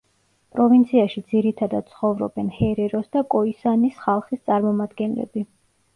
[0.53, 5.47] პროვინციაში ძირითადად ცხოვრობენ ჰერეროს და კოისანის ხალხის წარმომადგენლები.